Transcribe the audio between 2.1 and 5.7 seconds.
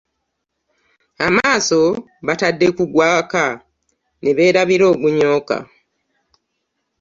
batadde ku gwaka, ne beerabira ogunyooka